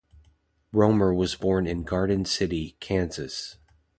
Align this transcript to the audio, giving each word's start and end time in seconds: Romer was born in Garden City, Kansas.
Romer 0.73 1.13
was 1.13 1.35
born 1.35 1.67
in 1.67 1.83
Garden 1.83 2.25
City, 2.25 2.75
Kansas. 2.79 3.57